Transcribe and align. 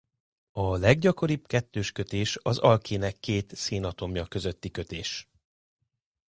A 0.51 0.77
leggyakoribb 0.77 1.47
kettős 1.47 1.91
kötés 1.91 2.37
az 2.41 2.57
alkének 2.57 3.19
két 3.19 3.55
szénatomja 3.55 4.25
közötti 4.25 4.71
kötés. 4.71 5.29